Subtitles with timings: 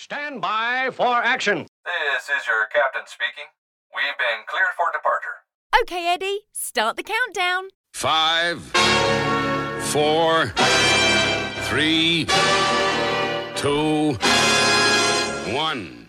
[0.00, 1.66] Stand by for action.
[1.84, 3.44] This is your captain speaking.
[3.94, 5.44] We've been cleared for departure.
[5.82, 7.68] Okay, Eddie, start the countdown.
[7.92, 8.62] Five,
[9.92, 10.54] four,
[11.68, 12.26] three,
[13.56, 14.14] two,
[15.54, 15.99] one.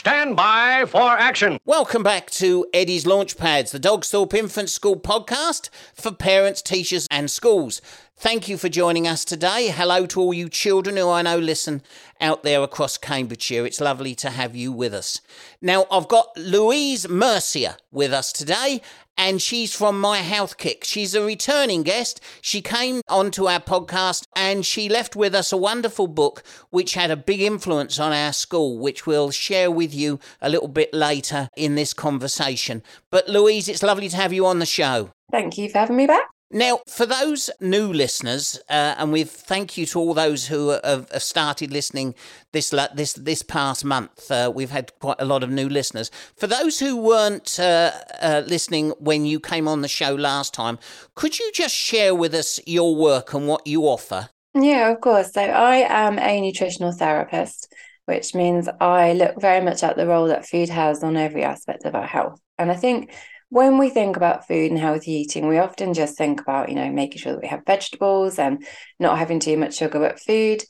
[0.00, 1.58] Stand by for action.
[1.64, 7.80] Welcome back to Eddie's Launchpads, the Dogsthorpe Infant School podcast for parents, teachers, and schools.
[8.16, 9.68] Thank you for joining us today.
[9.68, 11.82] Hello to all you children who I know listen
[12.20, 13.64] out there across Cambridgeshire.
[13.64, 15.22] It's lovely to have you with us.
[15.62, 18.82] Now, I've got Louise Mercieca with us today,
[19.16, 20.84] and she's from My Health Kick.
[20.84, 22.20] She's a returning guest.
[22.40, 27.10] She came onto our podcast and she left with us a wonderful book which had
[27.10, 31.48] a big influence on our school, which we'll share with you a little bit later
[31.56, 32.82] in this conversation.
[33.10, 35.10] But Louise, it's lovely to have you on the show.
[35.30, 36.26] Thank you for having me back.
[36.52, 41.08] Now, for those new listeners, uh, and we thank you to all those who have,
[41.12, 42.16] have started listening
[42.50, 44.28] this this this past month.
[44.28, 46.10] Uh, we've had quite a lot of new listeners.
[46.36, 50.80] For those who weren't uh, uh, listening when you came on the show last time,
[51.14, 54.30] could you just share with us your work and what you offer?
[54.52, 55.32] Yeah, of course.
[55.32, 57.72] So I am a nutritional therapist,
[58.10, 61.84] which means I look very much at the role that food has on every aspect
[61.84, 62.40] of our health.
[62.58, 63.14] And I think
[63.50, 66.90] when we think about food and healthy eating, we often just think about, you know,
[66.90, 68.66] making sure that we have vegetables and
[68.98, 70.00] not having too much sugar.
[70.00, 70.64] But food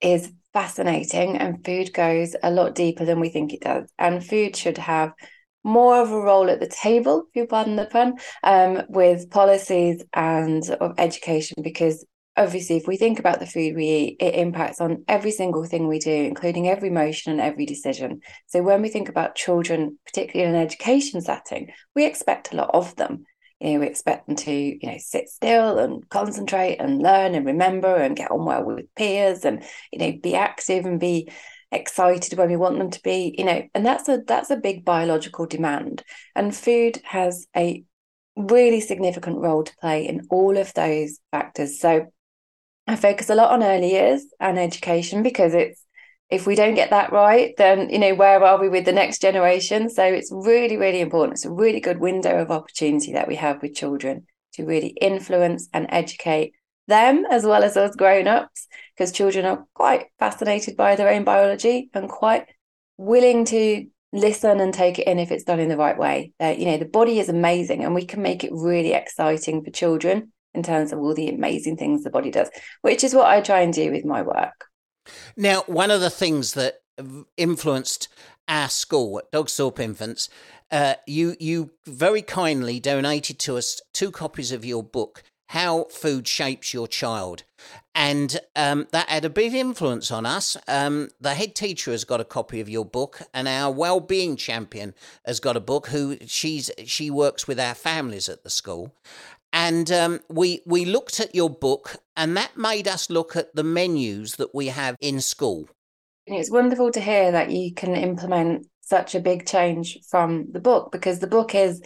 [0.00, 3.90] is fascinating and food goes a lot deeper than we think it does.
[3.98, 5.12] And food should have
[5.64, 8.14] more of a role at the table, if you pardon the pun,
[8.44, 13.84] um, with policies and of education because obviously if we think about the food we
[13.84, 18.20] eat it impacts on every single thing we do including every motion and every decision.
[18.46, 22.70] So when we think about children particularly in an education setting we expect a lot
[22.72, 23.24] of them.
[23.60, 27.46] You know we expect them to you know sit still and concentrate and learn and
[27.46, 31.30] remember and get on well with peers and you know be active and be
[31.72, 33.62] excited when we want them to be you know.
[33.74, 36.02] And that's a that's a big biological demand.
[36.34, 37.84] And food has a
[38.36, 41.80] really significant role to play in all of those factors.
[41.80, 42.06] So
[42.86, 45.82] I focus a lot on early years and education because it's
[46.28, 49.20] if we don't get that right, then you know where are we with the next
[49.20, 49.88] generation?
[49.88, 51.34] So it's really, really important.
[51.34, 55.68] It's a really good window of opportunity that we have with children to really influence
[55.72, 56.52] and educate
[56.88, 61.90] them as well as us grown-ups, because children are quite fascinated by their own biology
[61.94, 62.46] and quite
[62.96, 66.32] willing to listen and take it in if it's done in the right way.
[66.40, 69.70] Uh, you know, the body is amazing and we can make it really exciting for
[69.70, 72.50] children in terms of all the amazing things the body does,
[72.82, 74.64] which is what I try and do with my work.
[75.36, 76.80] Now, one of the things that
[77.36, 78.08] influenced
[78.48, 80.28] our school at Dogsthorpe Infants,
[80.70, 86.26] uh, you you very kindly donated to us two copies of your book, How Food
[86.26, 87.44] Shapes Your Child.
[87.94, 90.56] And um, that had a big influence on us.
[90.68, 94.94] Um, the head teacher has got a copy of your book, and our well-being champion
[95.24, 95.86] has got a book.
[95.88, 98.92] Who she's she works with our families at the school,
[99.56, 103.64] and um, we we looked at your book, and that made us look at the
[103.64, 105.66] menus that we have in school.
[106.26, 110.92] It's wonderful to hear that you can implement such a big change from the book
[110.92, 111.80] because the book is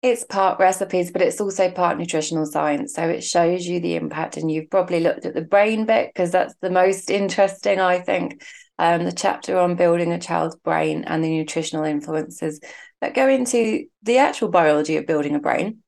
[0.00, 2.94] it's part recipes, but it's also part nutritional science.
[2.94, 6.30] So it shows you the impact, and you've probably looked at the brain bit because
[6.30, 8.44] that's the most interesting, I think.
[8.78, 12.60] Um, the chapter on building a child's brain and the nutritional influences
[13.00, 15.82] that go into the actual biology of building a brain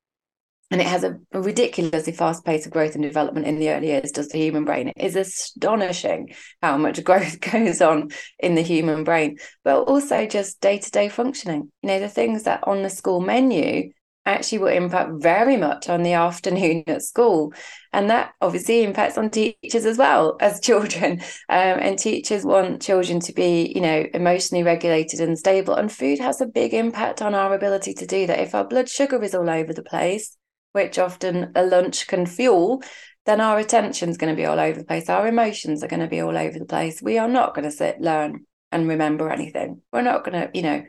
[0.71, 4.13] and it has a, ridiculously fast pace of growth and development in the early years
[4.13, 4.89] does the human brain.
[4.89, 10.61] It is astonishing how much growth goes on in the human brain but also just
[10.61, 11.71] day-to-day functioning.
[11.83, 13.91] You know the things that on the school menu
[14.27, 17.53] actually will impact very much on the afternoon at school.
[17.93, 21.21] And that obviously impacts on teachers as well as children.
[21.49, 25.75] Um, and teachers want children to be you know emotionally regulated and stable.
[25.75, 28.39] And food has a big impact on our ability to do that.
[28.39, 30.37] If our blood sugar is all over the place
[30.73, 32.83] which often a lunch can fuel,
[33.27, 35.09] then our attention's going to be all over the place.
[35.09, 37.03] Our emotions are going to be all over the place.
[37.03, 39.83] We are not going to sit, learn, and remember anything.
[39.93, 40.85] We're not going to, you know,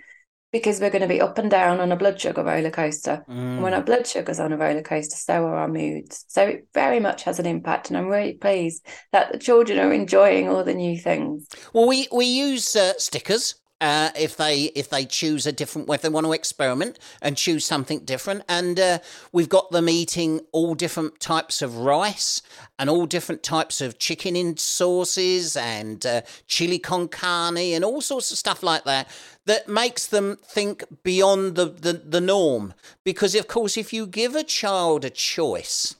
[0.51, 3.23] because we're going to be up and down on a blood sugar roller coaster.
[3.29, 3.35] Mm.
[3.35, 6.25] And when our blood sugar's on a roller coaster, so are our moods.
[6.27, 7.89] So it very much has an impact.
[7.89, 11.47] And I'm really pleased that the children are enjoying all the new things.
[11.73, 13.55] Well, we we use uh, stickers.
[13.81, 17.65] Uh, if they if they choose a different if they want to experiment and choose
[17.65, 18.43] something different.
[18.47, 18.99] And uh,
[19.31, 22.43] we've got them eating all different types of rice
[22.77, 28.01] and all different types of chicken in sauces and uh, chili con carne and all
[28.01, 29.09] sorts of stuff like that
[29.47, 32.75] that makes them think beyond the, the, the norm.
[33.03, 35.95] Because of course if you give a child a choice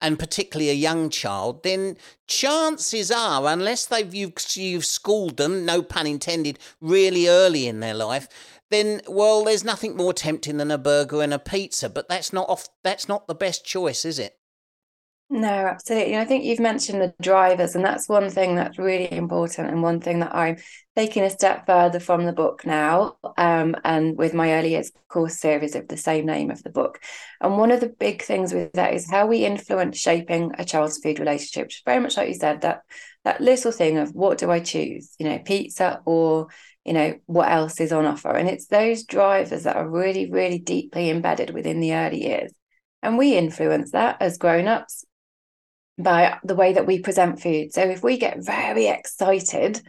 [0.00, 5.82] and particularly a young child, then chances are, unless they've you've, you've schooled them, no
[5.82, 8.28] pun intended, really early in their life,
[8.70, 11.90] then well, there's nothing more tempting than a burger and a pizza.
[11.90, 12.68] But that's not off.
[12.82, 14.39] That's not the best choice, is it?
[15.32, 16.16] No, absolutely.
[16.16, 20.00] I think you've mentioned the drivers, and that's one thing that's really important, and one
[20.00, 20.56] thing that I'm
[20.96, 25.38] taking a step further from the book now, um, and with my early years course
[25.38, 26.98] series of the same name of the book.
[27.40, 30.98] And one of the big things with that is how we influence shaping a child's
[30.98, 32.82] food relationship, which very much like you said, that
[33.22, 36.48] that little thing of what do I choose, you know, pizza or
[36.84, 40.58] you know what else is on offer, and it's those drivers that are really, really
[40.58, 42.52] deeply embedded within the early years.
[43.00, 45.04] And we influence that as grown-ups
[46.02, 47.72] by the way that we present food.
[47.72, 49.80] So if we get very excited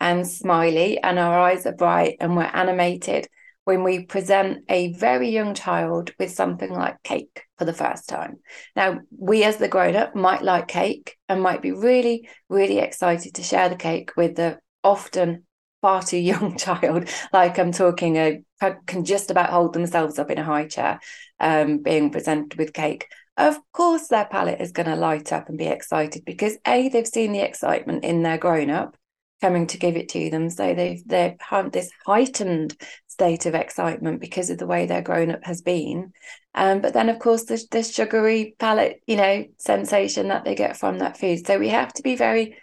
[0.00, 3.28] and smiley and our eyes are bright and we're animated
[3.64, 8.38] when we present a very young child with something like cake for the first time.
[8.74, 13.34] Now, we as the grown up might like cake and might be really, really excited
[13.34, 15.44] to share the cake with the often
[15.82, 17.08] far too young child.
[17.30, 18.42] Like I'm talking, a
[18.86, 20.98] can just about hold themselves up in a high chair,
[21.38, 23.06] um, being presented with cake
[23.38, 27.06] of course their palate is going to light up and be excited because a they've
[27.06, 28.96] seen the excitement in their grown up
[29.40, 30.50] coming to give it to them.
[30.50, 32.76] So they've they've had this heightened
[33.06, 36.12] state of excitement because of the way their grown up has been.
[36.54, 40.76] Um, but then of course the, the sugary palate you know sensation that they get
[40.76, 41.46] from that food.
[41.46, 42.56] So we have to be very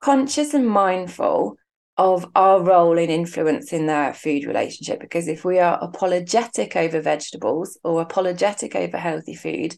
[0.00, 1.56] conscious and mindful
[1.98, 7.78] of our role in influencing their food relationship because if we are apologetic over vegetables
[7.84, 9.76] or apologetic over healthy food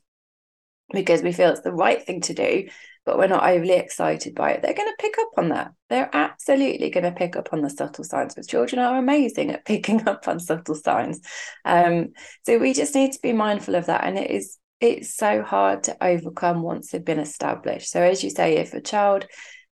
[0.95, 2.69] because we feel it's the right thing to do,
[3.05, 5.73] but we're not overly excited by it, they're going to pick up on that.
[5.91, 8.35] They're absolutely going to pick up on the subtle signs.
[8.35, 11.21] But children are amazing at picking up on subtle signs.
[11.65, 12.09] Um,
[12.47, 14.05] so we just need to be mindful of that.
[14.05, 17.91] And it is it's so hard to overcome once they've been established.
[17.91, 19.27] So as you say, if a child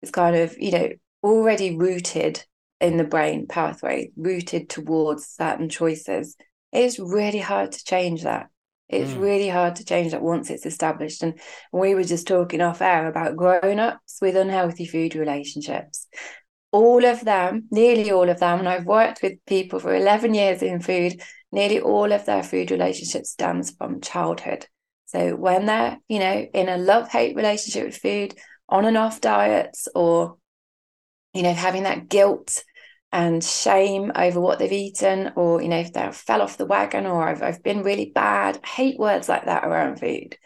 [0.02, 0.90] is kind of, you know,
[1.24, 2.44] already rooted
[2.82, 6.36] in the brain pathway, rooted towards certain choices,
[6.72, 8.50] it's really hard to change that.
[8.88, 9.22] It's mm.
[9.22, 11.24] really hard to change that once it's established.
[11.24, 11.40] And
[11.72, 16.08] we were just talking off air about grown ups with unhealthy food relationships.
[16.72, 20.62] All of them, nearly all of them, and I've worked with people for 11 years
[20.62, 21.22] in food,
[21.52, 24.68] nearly all of their food relationships stems from childhood.
[25.06, 28.36] So when they're, you know, in a love hate relationship with food,
[28.68, 30.38] on and off diets, or,
[31.34, 32.64] you know, having that guilt
[33.16, 37.06] and shame over what they've eaten, or you know, if they fell off the wagon,
[37.06, 38.60] or I've I've been really bad.
[38.62, 40.38] I hate words like that around food.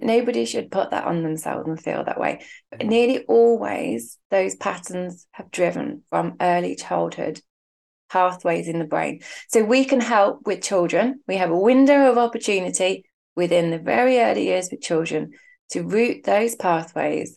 [0.00, 2.42] Nobody should put that on themselves and feel that way.
[2.70, 7.40] But nearly always, those patterns have driven from early childhood
[8.08, 9.22] pathways in the brain.
[9.48, 11.22] So we can help with children.
[11.26, 13.04] We have a window of opportunity
[13.34, 15.32] within the very early years with children
[15.70, 17.36] to root those pathways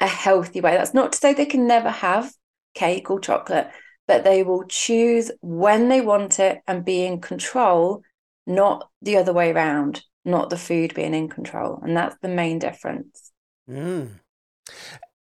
[0.00, 0.72] a healthy way.
[0.72, 2.32] That's not to say they can never have
[2.74, 3.68] cake or chocolate,
[4.08, 8.02] but they will choose when they want it and be in control,
[8.46, 11.80] not the other way around, not the food being in control.
[11.82, 13.32] And that's the main difference.
[13.68, 14.10] Mm.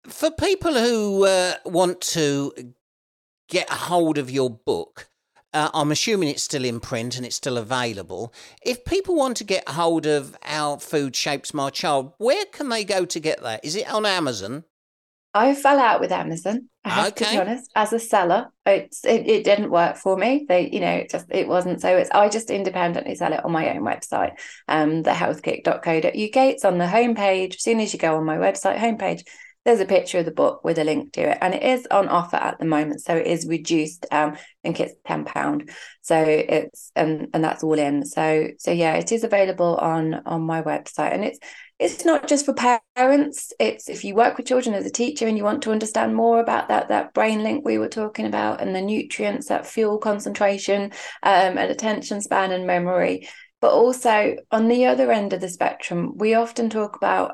[0.08, 2.54] For people who uh, want to
[3.50, 5.10] get a hold of your book,
[5.54, 8.34] uh, I'm assuming it's still in print and it's still available.
[8.66, 12.84] If people want to get hold of How Food Shapes My Child, where can they
[12.84, 13.64] go to get that?
[13.64, 14.64] Is it on Amazon?
[15.34, 16.70] I fell out with Amazon.
[16.86, 17.26] I have okay.
[17.26, 17.72] to be honest.
[17.76, 20.46] As a seller, it's it, it didn't work for me.
[20.48, 21.82] They, you know, it just it wasn't.
[21.82, 24.34] So it's I just independently sell it on my own website,
[24.68, 26.14] um, thehealthkick.co.uk.
[26.14, 27.56] It's on the homepage.
[27.56, 29.24] As soon as you go on my website homepage,
[29.66, 32.10] there's a picture of the book with a link to it, and it is on
[32.10, 33.02] offer at the moment.
[33.02, 34.06] So it is reduced.
[34.12, 35.72] Um, I think it's ten pound.
[36.02, 38.06] So it's and and that's all in.
[38.06, 41.40] So so yeah, it is available on on my website, and it's
[41.84, 42.54] it's not just for
[42.96, 46.16] parents it's if you work with children as a teacher and you want to understand
[46.16, 49.98] more about that that brain link we were talking about and the nutrients that fuel
[49.98, 50.84] concentration
[51.24, 53.28] um, and attention span and memory
[53.60, 57.34] but also on the other end of the spectrum we often talk about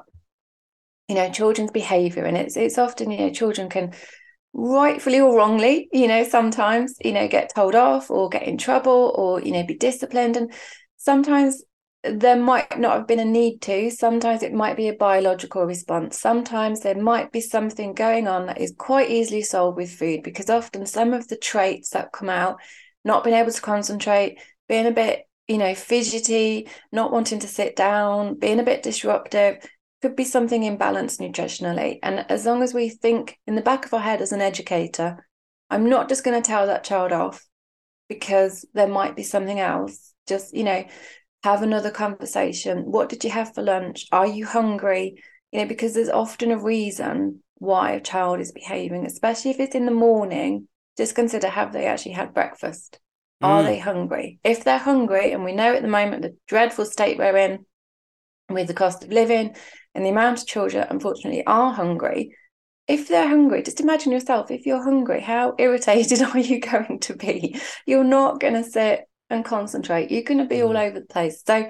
[1.07, 3.93] you know children's behavior and it's it's often you know children can
[4.51, 9.13] rightfully or wrongly, you know, sometimes, you know, get told off or get in trouble
[9.15, 10.35] or, you know, be disciplined.
[10.35, 10.51] And
[10.97, 11.63] sometimes
[12.03, 13.89] there might not have been a need to.
[13.91, 16.17] Sometimes it might be a biological response.
[16.17, 20.49] Sometimes there might be something going on that is quite easily solved with food because
[20.49, 22.59] often some of the traits that come out,
[23.03, 24.39] not being able to concentrate,
[24.69, 29.57] being a bit, you know, fidgety, not wanting to sit down, being a bit disruptive,
[30.01, 31.99] could be something imbalanced nutritionally.
[32.01, 35.25] And as long as we think in the back of our head as an educator,
[35.69, 37.45] I'm not just going to tell that child off
[38.07, 40.13] because there might be something else.
[40.27, 40.85] Just, you know,
[41.43, 42.91] have another conversation.
[42.91, 44.07] What did you have for lunch?
[44.11, 45.21] Are you hungry?
[45.51, 49.75] You know, because there's often a reason why a child is behaving, especially if it's
[49.75, 50.67] in the morning.
[50.97, 52.99] Just consider have they actually had breakfast?
[53.41, 53.65] Are mm.
[53.65, 54.39] they hungry?
[54.43, 57.65] If they're hungry, and we know at the moment the dreadful state we're in
[58.49, 59.55] with the cost of living
[59.95, 62.35] and the amount of children, unfortunately, are hungry.
[62.87, 64.51] If they're hungry, just imagine yourself.
[64.51, 67.59] If you're hungry, how irritated are you going to be?
[67.85, 70.11] You're not going to sit and concentrate.
[70.11, 70.87] You're going to be all mm.
[70.87, 71.43] over the place.
[71.45, 71.69] So,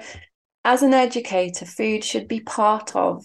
[0.64, 3.24] as an educator, food should be part of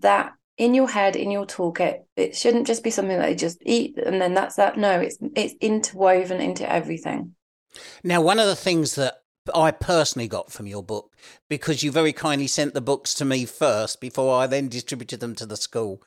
[0.00, 2.00] that in your head, in your toolkit.
[2.16, 4.76] It shouldn't just be something that you just eat and then that's that.
[4.76, 7.34] No, it's it's interwoven into everything.
[8.04, 9.14] Now, one of the things that
[9.54, 11.14] I personally got from your book,
[11.48, 15.34] because you very kindly sent the books to me first before I then distributed them
[15.36, 16.02] to the school,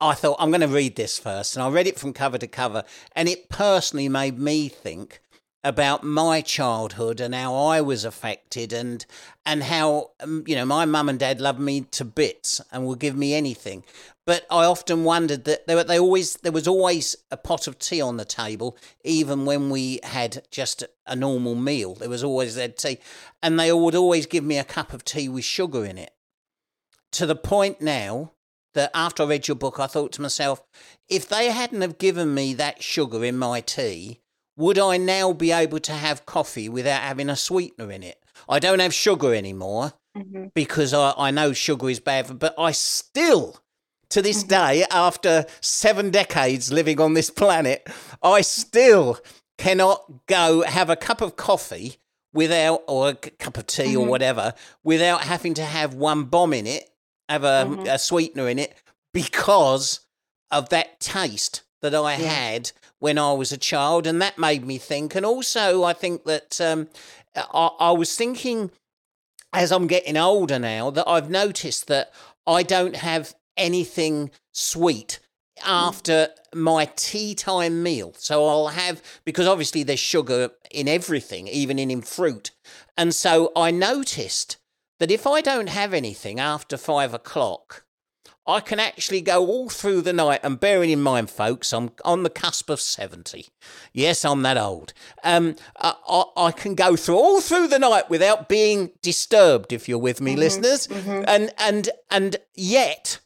[0.00, 1.54] I thought I'm going to read this first.
[1.54, 2.84] And I read it from cover to cover,
[3.14, 5.20] and it personally made me think
[5.62, 9.04] about my childhood and how I was affected and
[9.44, 12.98] and how um, you know my mum and dad loved me to bits and would
[12.98, 13.84] give me anything.
[14.26, 18.00] But I often wondered that they, they always there was always a pot of tea
[18.00, 21.94] on the table even when we had just a normal meal.
[21.94, 22.98] There was always that tea.
[23.42, 26.12] And they would always give me a cup of tea with sugar in it.
[27.12, 28.32] To the point now
[28.74, 30.62] that after I read your book I thought to myself
[31.08, 34.20] if they hadn't have given me that sugar in my tea
[34.60, 38.22] would I now be able to have coffee without having a sweetener in it?
[38.46, 40.48] I don't have sugar anymore mm-hmm.
[40.54, 43.62] because I, I know sugar is bad, but I still,
[44.10, 44.48] to this mm-hmm.
[44.48, 47.88] day, after seven decades living on this planet,
[48.22, 49.18] I still
[49.56, 51.96] cannot go have a cup of coffee
[52.34, 54.02] without, or a cup of tea mm-hmm.
[54.02, 54.52] or whatever,
[54.84, 56.90] without having to have one bomb in it,
[57.30, 57.86] have a, mm-hmm.
[57.86, 58.74] a sweetener in it,
[59.14, 60.00] because
[60.50, 62.28] of that taste that I yeah.
[62.28, 65.14] had when I was a child, and that made me think.
[65.14, 66.88] And also, I think that um,
[67.36, 68.70] I, I was thinking
[69.52, 72.12] as I'm getting older now that I've noticed that
[72.46, 75.18] I don't have anything sweet
[75.64, 78.14] after my tea time meal.
[78.16, 82.50] So I'll have, because obviously there's sugar in everything, even in, in fruit.
[82.96, 84.56] And so I noticed
[84.98, 87.84] that if I don't have anything after five o'clock,
[88.50, 92.24] I can actually go all through the night, and bearing in mind, folks, I'm on
[92.24, 93.46] the cusp of 70.
[93.92, 94.92] Yes, I'm that old.
[95.22, 99.88] Um, I, I, I can go through all through the night without being disturbed, if
[99.88, 100.86] you're with me, mm-hmm, listeners.
[100.88, 101.24] Mm-hmm.
[101.28, 103.20] And, and, and yet,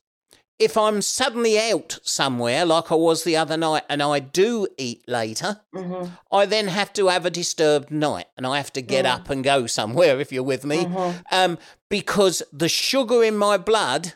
[0.59, 5.03] if I'm suddenly out somewhere, like I was the other night, and I do eat
[5.09, 6.11] later, mm-hmm.
[6.31, 9.11] I then have to have a disturbed night and I have to get mm.
[9.11, 11.35] up and go somewhere, if you're with me, mm-hmm.
[11.35, 14.15] um, because the sugar in my blood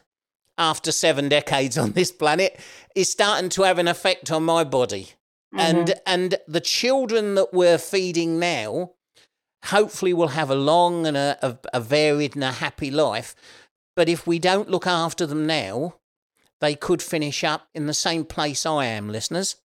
[0.58, 2.60] after seven decades on this planet
[2.94, 5.10] is starting to have an effect on my body.
[5.54, 5.58] Mm-hmm.
[5.60, 8.92] And and the children that we're feeding now
[9.66, 13.34] hopefully will have a long and a, a, a varied and a happy life.
[13.96, 15.94] But if we don't look after them now,
[16.60, 19.56] they could finish up in the same place I am, listeners.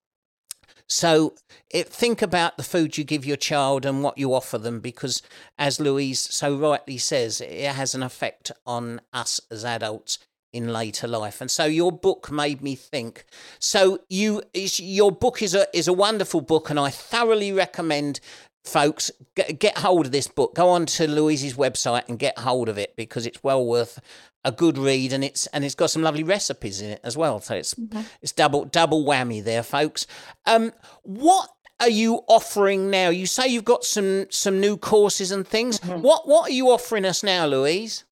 [0.88, 1.34] So
[1.70, 5.22] it, think about the food you give your child and what you offer them, because
[5.58, 10.20] as Louise so rightly says, it has an effect on us as adults
[10.54, 11.42] in later life.
[11.42, 13.26] And so your book made me think.
[13.60, 18.20] So you your book is a is a wonderful book, and I thoroughly recommend
[18.64, 20.56] folks get, get hold of this book.
[20.56, 24.00] Go on to Louise's website and get hold of it because it's well worth
[24.46, 27.42] a good read, and it's and it's got some lovely recipes in it as well.
[27.42, 28.02] So it's mm-hmm.
[28.22, 30.08] it's double double whammy there, folks.
[30.46, 30.72] Um,
[31.04, 33.10] what are you offering now?
[33.10, 35.80] You say you've got some some new courses and things.
[35.80, 36.02] Mm-hmm.
[36.02, 38.06] What what are you offering us now, Louise?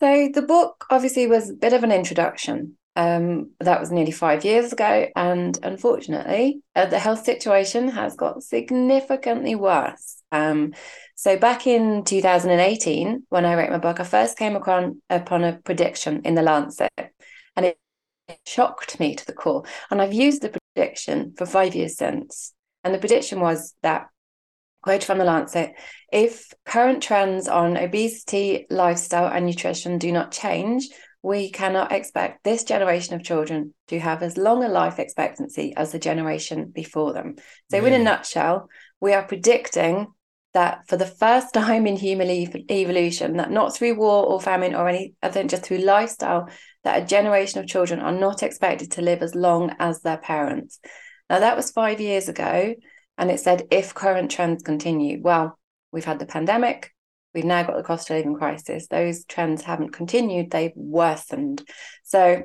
[0.00, 2.76] So the book obviously was a bit of an introduction.
[2.94, 8.42] Um, that was nearly five years ago, and unfortunately, uh, the health situation has got
[8.42, 10.20] significantly worse.
[10.32, 10.74] Um,
[11.14, 15.60] so back in 2018, when I wrote my book, I first came upon upon a
[15.64, 16.90] prediction in the Lancet,
[17.56, 17.78] and it
[18.46, 19.64] shocked me to the core.
[19.90, 22.52] And I've used the prediction for five years since.
[22.82, 24.08] And the prediction was that
[24.82, 25.74] quote from the Lancet
[26.12, 30.88] if current trends on obesity, lifestyle, and nutrition do not change,
[31.22, 35.92] we cannot expect this generation of children to have as long a life expectancy as
[35.92, 37.36] the generation before them.
[37.70, 38.68] So, in a nutshell,
[39.00, 40.06] we are predicting
[40.54, 44.74] that for the first time in human ev- evolution, that not through war or famine
[44.74, 46.48] or any other, than just through lifestyle,
[46.84, 50.78] that a generation of children are not expected to live as long as their parents.
[51.28, 52.74] Now, that was five years ago,
[53.18, 55.20] and it said if current trends continue.
[55.20, 55.58] Well,
[55.92, 56.92] we've had the pandemic,
[57.34, 58.86] we've now got the cost of living crisis.
[58.86, 61.62] Those trends haven't continued, they've worsened.
[62.04, 62.42] So,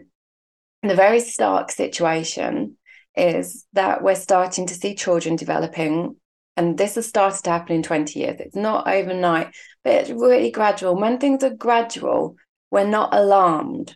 [0.82, 2.77] the very stark situation
[3.15, 6.18] is that we're starting to see children developing
[6.56, 8.39] and this has started to happen in 20 years.
[8.39, 10.96] It's not overnight, but it's really gradual.
[10.96, 12.36] When things are gradual,
[12.70, 13.96] we're not alarmed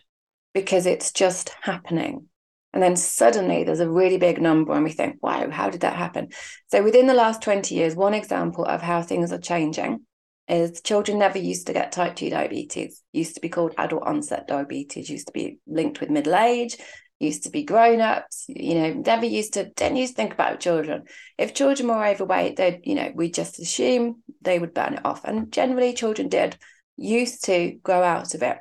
[0.54, 2.28] because it's just happening.
[2.72, 5.96] And then suddenly there's a really big number, and we think, wow, how did that
[5.96, 6.28] happen?
[6.70, 10.04] So, within the last 20 years, one example of how things are changing
[10.48, 14.46] is children never used to get type 2 diabetes, used to be called adult onset
[14.46, 16.76] diabetes, used to be linked with middle age,
[17.20, 21.02] used to be grown-ups you know never used to didn't used to think about children.
[21.36, 25.24] If children were overweight they'd you know we just assume they would burn it off.
[25.24, 26.56] And generally children did.
[26.96, 28.58] Used to grow out of it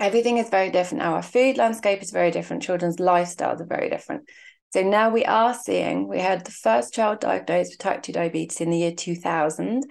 [0.00, 3.88] everything is very different now our food landscape is very different children's lifestyles are very
[3.88, 4.28] different
[4.70, 8.60] so now we are seeing we had the first child diagnosed with type 2 diabetes
[8.60, 9.84] in the year 2000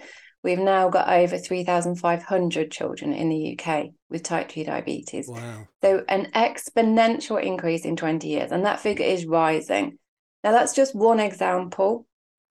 [0.47, 5.27] We've now got over 3,500 children in the UK with type 2 diabetes.
[5.27, 5.67] Wow.
[5.83, 9.97] So, an exponential increase in 20 years, and that figure is rising.
[10.45, 12.05] Now, that's just one example,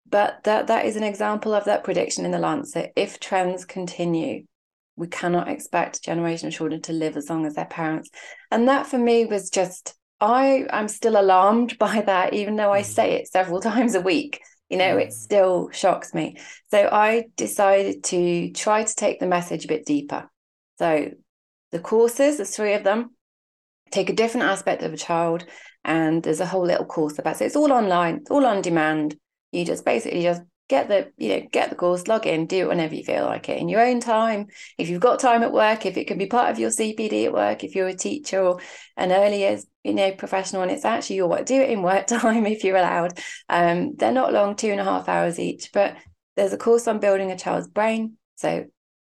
[0.06, 2.92] but that, that is an example of that prediction in the Lancet.
[2.96, 4.44] If trends continue,
[4.96, 8.10] we cannot expect a generation of children to live as long as their parents.
[8.50, 12.82] And that for me was just, I, I'm still alarmed by that, even though I
[12.82, 12.86] mm.
[12.86, 15.12] say it several times a week you know it mm.
[15.12, 16.36] still shocks me
[16.70, 20.28] so i decided to try to take the message a bit deeper
[20.78, 21.10] so
[21.72, 23.10] the courses there's three of them
[23.90, 25.44] take a different aspect of a child
[25.84, 28.60] and there's a whole little course about it so it's all online it's all on
[28.60, 29.16] demand
[29.52, 32.68] you just basically just get the you know get the course log in do it
[32.68, 34.48] whenever you feel like it in your own time.
[34.78, 37.32] If you've got time at work if it can be part of your cpd at
[37.32, 38.60] work if you're a teacher or
[38.96, 42.06] an early years you know professional and it's actually your work do it in work
[42.08, 43.18] time if you're allowed.
[43.48, 45.96] Um they're not long two and a half hours each but
[46.36, 48.16] there's a course on building a child's brain.
[48.36, 48.66] So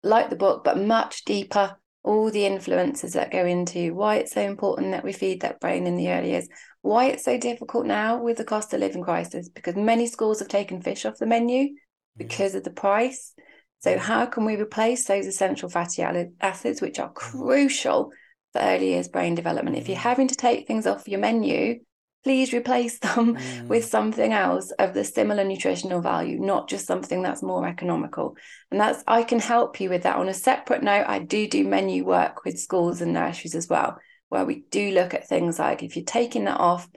[0.03, 4.41] like the book but much deeper all the influences that go into why it's so
[4.41, 6.49] important that we feed that brain in the early years
[6.81, 10.49] why it's so difficult now with the cost of living crisis because many schools have
[10.49, 11.69] taken fish off the menu
[12.17, 13.35] because of the price.
[13.81, 16.03] So, how can we replace those essential fatty
[16.41, 17.39] acids, which are mm-hmm.
[17.39, 18.11] crucial
[18.53, 19.77] for early years brain development?
[19.77, 20.09] If you're mm-hmm.
[20.09, 21.81] having to take things off your menu,
[22.25, 23.67] please replace them mm.
[23.69, 28.37] with something else of the similar nutritional value, not just something that's more economical.
[28.71, 30.17] And that's, I can help you with that.
[30.17, 33.99] On a separate note, I do do menu work with schools and nurseries as well
[34.33, 36.89] where we do look at things like if you're taking that off,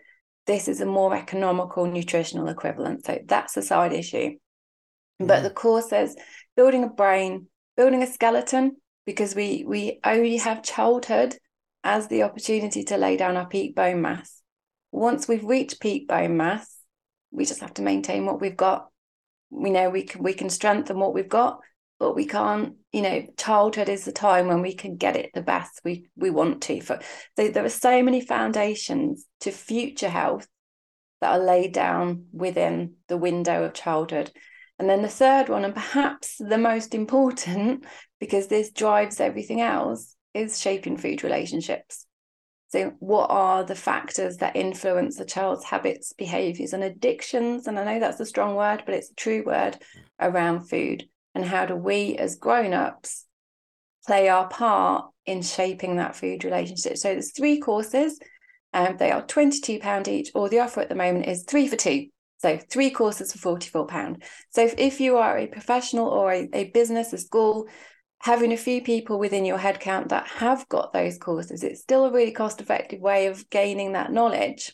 [0.48, 3.06] this is a more economical nutritional equivalent.
[3.06, 4.38] So that's a side issue.
[5.22, 5.28] Mm.
[5.28, 6.16] But the course says
[6.56, 11.36] building a brain, building a skeleton, because we we only have childhood
[11.84, 14.42] as the opportunity to lay down our peak bone mass.
[14.96, 16.78] Once we've reached peak bone mass,
[17.32, 18.88] we just have to maintain what we've got.
[19.50, 21.60] We know we can we can strengthen what we've got,
[22.00, 25.42] but we can't you know childhood is the time when we can get it the
[25.42, 27.00] best we we want to for
[27.36, 30.48] so there are so many foundations to future health
[31.20, 34.32] that are laid down within the window of childhood
[34.80, 37.86] and then the third one and perhaps the most important
[38.20, 42.06] because this drives everything else is shaping food relationships
[42.76, 47.68] so what are the factors that influence a child's habits behaviors and addictions?
[47.68, 49.78] And i know that's a strong word but it's a true word
[50.20, 51.08] around food.
[51.34, 53.24] And how do we as grown-ups
[54.06, 56.98] play our part in shaping that food relationship?
[56.98, 58.20] So there's three courses
[58.74, 60.32] and um, they are 22 pound each.
[60.36, 62.08] Or the offer at the moment is three for two.
[62.40, 64.24] So three courses for 44 pound.
[64.50, 67.70] So if, if you are a professional or a, a business a school
[68.20, 72.12] having a few people within your headcount that have got those courses it's still a
[72.12, 74.74] really cost effective way of gaining that knowledge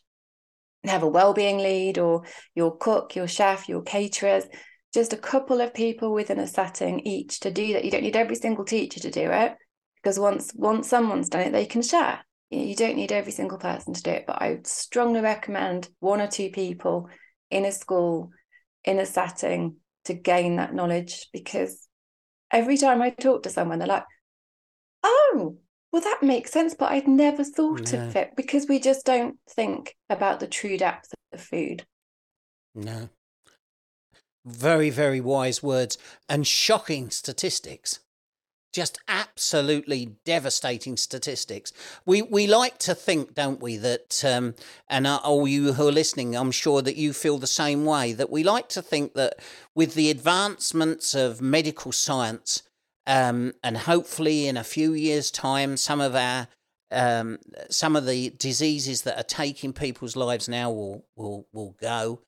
[0.84, 2.24] have a well-being lead or
[2.56, 4.46] your cook your chef your caterers
[4.94, 7.86] just a couple of people within a setting each to do that.
[7.86, 9.56] You don't need every single teacher to do it
[9.96, 12.20] because once once someone's done it, they can share.
[12.50, 16.20] You don't need every single person to do it, but I would strongly recommend one
[16.20, 17.08] or two people
[17.50, 18.32] in a school,
[18.84, 21.88] in a setting to gain that knowledge because
[22.52, 24.06] every time I talk to someone, they're like,
[25.04, 25.58] oh,
[25.92, 28.08] well, that makes sense, but I'd never thought no.
[28.08, 31.86] of it because we just don't think about the true depth of the food.
[32.74, 33.10] No,
[34.46, 38.00] very, very wise words and shocking statistics.
[38.72, 41.74] Just absolutely devastating statistics.
[42.06, 44.56] We we like to think, don't we, that um,
[44.90, 48.14] and all you who are listening, I'm sure that you feel the same way.
[48.14, 49.40] That we like to think that
[49.76, 52.64] with the advancements of medical science,
[53.08, 56.48] um, and hopefully in a few years' time, some of our
[56.92, 62.22] um, some of the diseases that are taking people's lives now will will will go.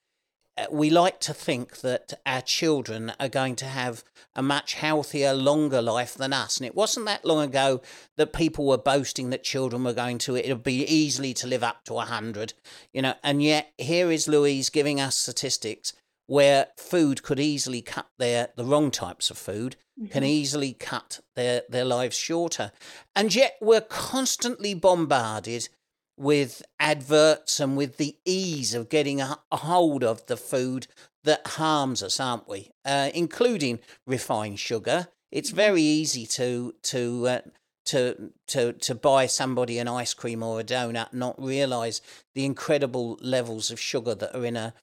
[0.55, 4.03] Uh, we like to think that our children are going to have
[4.35, 6.57] a much healthier, longer life than us.
[6.57, 7.81] And it wasn't that long ago
[8.17, 11.63] that people were boasting that children were going to, it would be easily to live
[11.63, 12.53] up to 100,
[12.93, 13.15] you know.
[13.23, 15.93] And yet, here is Louise giving us statistics
[16.27, 20.11] where food could easily cut their, the wrong types of food, mm-hmm.
[20.11, 22.71] can easily cut their, their lives shorter.
[23.15, 25.69] And yet, we're constantly bombarded
[26.17, 30.87] with adverts and with the ease of getting a, hold of the food
[31.23, 32.71] that harms us, aren't we?
[32.85, 35.07] Uh, including refined sugar.
[35.31, 35.57] It's mm-hmm.
[35.57, 37.39] very easy to to uh,
[37.85, 42.01] to to to buy somebody an ice cream or a donut, not realize
[42.35, 44.73] the incredible levels of sugar that are in a.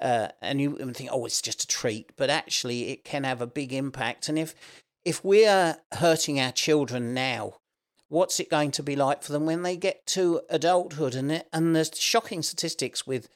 [0.00, 3.46] Uh, and you think, oh, it's just a treat, but actually, it can have a
[3.46, 4.28] big impact.
[4.28, 4.54] And if
[5.04, 7.54] if we're hurting our children now
[8.08, 11.14] what's it going to be like for them when they get to adulthood?
[11.14, 13.28] And it, and the shocking statistics with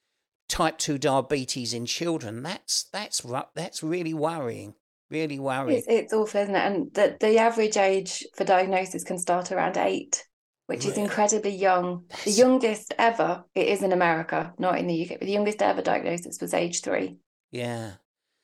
[0.48, 4.74] type two diabetes in children that's that's that's really worrying.
[5.11, 5.78] Really worrying.
[5.78, 6.59] It's, it's awful, isn't it?
[6.59, 10.24] And the the average age for diagnosis can start around eight
[10.70, 10.92] which really?
[10.92, 12.04] is incredibly young.
[12.09, 12.26] That's...
[12.26, 15.83] The youngest ever, it is in America, not in the UK, but the youngest ever
[15.83, 17.16] diagnosis was age three.
[17.50, 17.94] Yeah.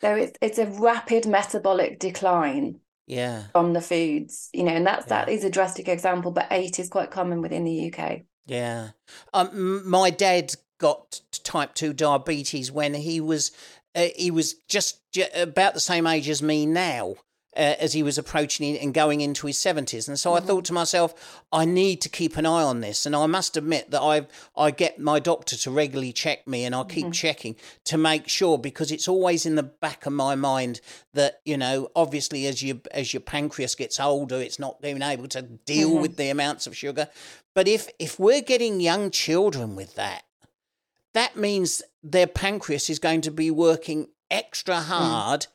[0.00, 3.44] So it's it's a rapid metabolic decline yeah.
[3.52, 5.24] from the foods you know and that's yeah.
[5.24, 8.90] that is a drastic example but eight is quite common within the uk yeah.
[9.34, 13.50] Um my dad got type 2 diabetes when he was
[13.94, 17.14] uh, he was just j- about the same age as me now
[17.56, 20.08] uh, as he was approaching and going into his 70s.
[20.08, 20.44] And so mm-hmm.
[20.44, 23.06] I thought to myself, I need to keep an eye on this.
[23.06, 26.74] And I must admit that I I get my doctor to regularly check me and
[26.74, 27.12] I keep mm-hmm.
[27.12, 30.80] checking to make sure because it's always in the back of my mind
[31.14, 35.28] that, you know, obviously as you as your pancreas gets older, it's not being able
[35.28, 36.02] to deal mm-hmm.
[36.02, 37.08] with the amounts of sugar.
[37.54, 40.24] But if if we're getting young children with that,
[41.14, 44.82] that means their pancreas is going to be working extra mm.
[44.84, 45.46] hard mm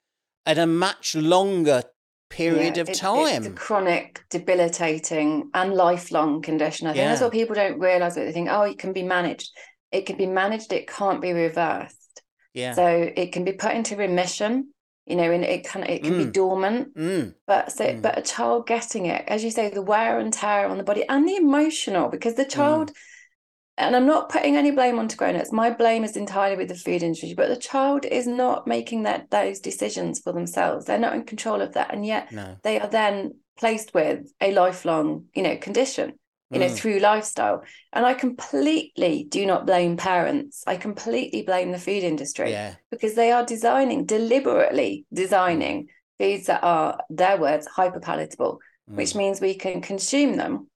[0.46, 1.84] at a much longer
[2.30, 3.44] period yeah, of time.
[3.44, 6.88] It's a chronic, debilitating, and lifelong condition.
[6.88, 7.10] I think yeah.
[7.10, 8.16] that's what people don't realize.
[8.16, 9.52] They think, oh, it can be managed.
[9.92, 10.72] It can be managed.
[10.72, 12.22] It can't be reversed.
[12.54, 12.74] Yeah.
[12.74, 14.74] So it can be put into remission.
[15.08, 16.26] You know, and it can it can mm.
[16.26, 16.96] be dormant.
[16.96, 17.34] Mm.
[17.48, 18.02] But so, mm.
[18.02, 21.04] but a child getting it, as you say, the wear and tear on the body
[21.10, 22.50] and the emotional, because the mm.
[22.50, 22.92] child
[23.82, 25.52] and I'm not putting any blame onto grown-ups.
[25.52, 29.30] My blame is entirely with the food industry, but the child is not making that
[29.30, 30.86] those decisions for themselves.
[30.86, 32.58] They're not in control of that, and yet no.
[32.64, 36.14] they are then placed with a lifelong, you know, condition,
[36.50, 36.62] you mm.
[36.62, 37.64] know, through lifestyle.
[37.94, 40.64] And I completely do not blame parents.
[40.68, 42.76] I completely blame the food industry yeah.
[42.90, 45.88] because they are designing deliberately designing
[46.20, 48.96] foods that are their words hyper palatable, mm.
[48.96, 50.68] which means we can consume them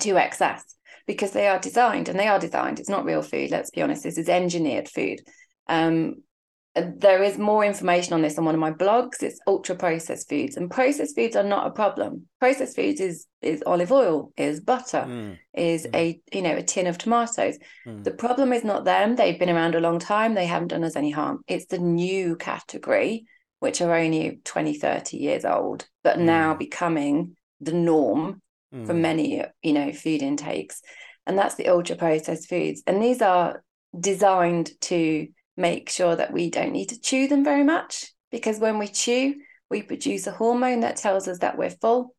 [0.00, 0.76] to excess
[1.10, 2.78] because they are designed and they are designed.
[2.78, 4.04] It's not real food, let's be honest.
[4.04, 5.18] This is engineered food.
[5.66, 6.22] Um,
[6.76, 9.20] there is more information on this on one of my blogs.
[9.20, 12.28] It's ultra processed foods, and processed foods are not a problem.
[12.38, 15.36] Processed foods is is olive oil, is butter, mm.
[15.52, 15.96] is mm.
[15.96, 17.58] a you know a tin of tomatoes.
[17.84, 18.04] Mm.
[18.04, 19.16] The problem is not them.
[19.16, 20.34] They've been around a long time.
[20.34, 21.40] They haven't done us any harm.
[21.48, 23.24] It's the new category,
[23.58, 26.60] which are only 20, 30 years old, but now mm.
[26.60, 28.40] becoming the norm
[28.74, 28.86] mm.
[28.86, 30.82] for many, you know, food intakes.
[31.26, 32.82] And that's the ultra processed foods.
[32.86, 33.62] And these are
[33.98, 38.78] designed to make sure that we don't need to chew them very much because when
[38.78, 39.34] we chew,
[39.70, 42.14] we produce a hormone that tells us that we're full.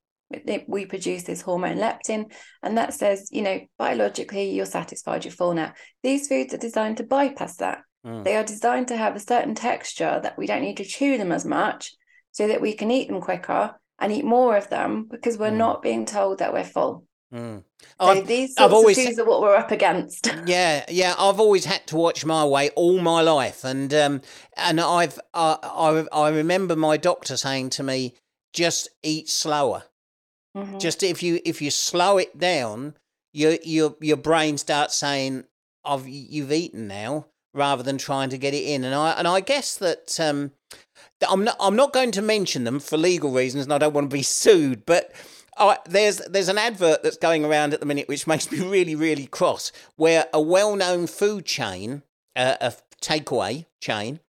[0.68, 2.32] We produce this hormone leptin,
[2.64, 5.74] and that says, you know, biologically, you're satisfied, you're full now.
[6.04, 7.80] These foods are designed to bypass that.
[8.06, 8.24] Mm.
[8.24, 11.34] They are designed to have a certain texture that we don't need to chew them
[11.34, 11.94] as much
[12.32, 15.58] so that we can eat them quicker and eat more of them because we're mm.
[15.58, 17.06] not being told that we're full.
[17.34, 17.64] Mm.
[17.82, 20.30] So I've, these sorts I've always, of foods are what we're up against.
[20.46, 21.14] Yeah, yeah.
[21.18, 24.22] I've always had to watch my weight all my life, and um,
[24.58, 28.16] and I've uh, I I remember my doctor saying to me,
[28.54, 29.84] just eat slower.
[30.58, 30.80] Mm-hmm.
[30.80, 32.96] Just if you if you slow it down,
[33.32, 35.46] your your your brain starts saying,
[35.86, 38.84] "I've you've eaten now," rather than trying to get it in.
[38.84, 40.52] And I and I guess that um,
[41.28, 44.10] I'm not I'm not going to mention them for legal reasons, and I don't want
[44.10, 44.86] to be sued.
[44.86, 45.12] But
[45.58, 48.96] uh, there's there's an advert that's going around at the minute which makes me really
[48.96, 52.04] really cross, where a well-known food chain,
[52.36, 54.20] uh, a takeaway chain,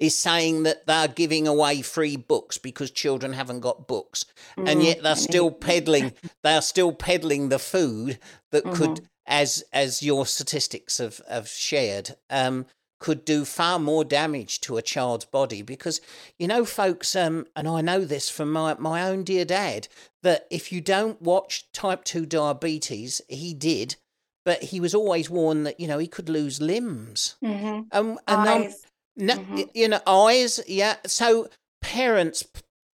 [0.00, 4.24] is saying that they're giving away free books because children haven't got books,
[4.56, 6.12] and yet they're still peddling.
[6.42, 8.18] They're still peddling the food
[8.50, 12.66] that could, as as your statistics have have shared, um,
[13.00, 16.00] could do far more damage to a child's body because
[16.38, 19.88] you know, folks, um, and I know this from my my own dear dad
[20.22, 23.96] that if you don't watch type two diabetes, he did.
[24.44, 27.36] But he was always warned that you know he could lose limbs.
[27.42, 27.86] Mhm.
[27.92, 28.82] Um, and Eyes.
[29.16, 29.70] no, Mhm.
[29.74, 30.96] you know, eyes, yeah.
[31.06, 31.48] So,
[31.80, 32.44] parents,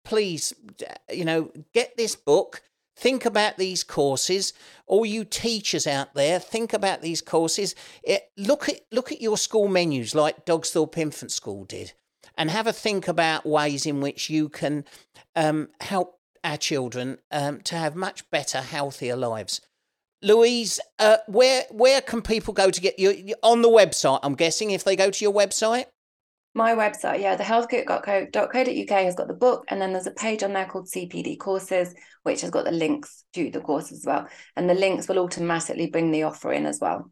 [0.06, 0.54] please,
[1.12, 2.62] you know, get this book.
[3.00, 4.52] Think about these courses.
[4.86, 7.74] All you teachers out there, think about these courses.
[8.04, 11.94] It, look at look at your school menus, like Dogsthorpe Infant School did,
[12.38, 14.84] and have a think about ways in which you can
[15.34, 19.62] um, help our children um, to have much better, healthier lives.
[20.22, 24.20] Louise, uh, where where can people go to get you- on the website?
[24.24, 25.86] I'm guessing if they go to your website.
[26.56, 27.44] My website, yeah, the
[29.06, 32.42] has got the book, and then there's a page on there called CPD courses, which
[32.42, 34.28] has got the links to the courses as well.
[34.56, 37.12] And the links will automatically bring the offer in as well.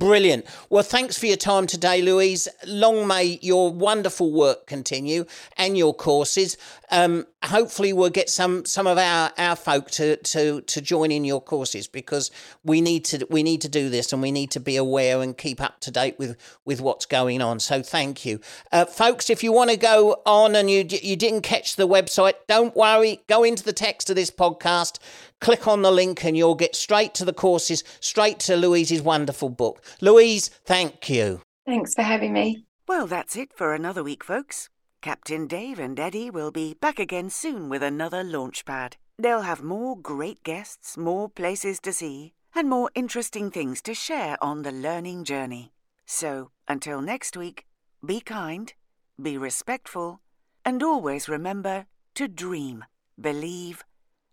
[0.00, 0.46] Brilliant.
[0.70, 2.48] Well, thanks for your time today, Louise.
[2.66, 5.26] Long may your wonderful work continue
[5.58, 6.56] and your courses.
[6.90, 11.26] Um, hopefully, we'll get some some of our, our folk to, to to join in
[11.26, 12.30] your courses because
[12.64, 15.36] we need to we need to do this and we need to be aware and
[15.36, 17.60] keep up to date with with what's going on.
[17.60, 18.40] So, thank you,
[18.72, 19.28] uh, folks.
[19.28, 23.20] If you want to go on and you you didn't catch the website, don't worry.
[23.26, 24.98] Go into the text of this podcast
[25.40, 29.48] click on the link and you'll get straight to the courses, straight to Louise's wonderful
[29.48, 29.82] book.
[30.00, 31.42] Louise, thank you.
[31.66, 32.64] Thanks for having me.
[32.86, 34.68] Well, that's it for another week, folks.
[35.00, 38.96] Captain Dave and Eddie will be back again soon with another launch pad.
[39.18, 44.36] They'll have more great guests, more places to see, and more interesting things to share
[44.42, 45.72] on the learning journey.
[46.04, 47.66] So, until next week,
[48.04, 48.72] be kind,
[49.20, 50.20] be respectful,
[50.64, 52.84] and always remember to dream,
[53.20, 53.84] believe,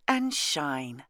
[0.07, 1.03] and shine.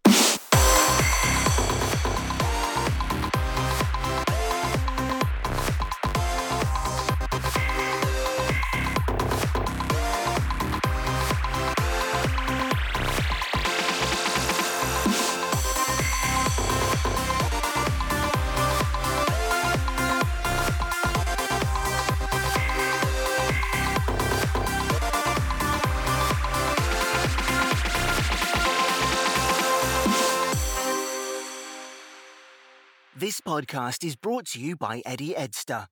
[33.57, 35.87] Podcast is brought to you by Eddie Edster,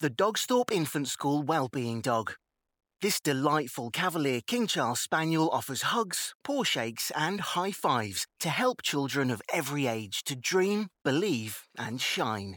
[0.00, 2.32] the Dogsthorpe Infant School Wellbeing Dog.
[3.02, 8.80] This delightful Cavalier King Charles Spaniel offers hugs, paw shakes, and high fives to help
[8.80, 12.56] children of every age to dream, believe, and shine.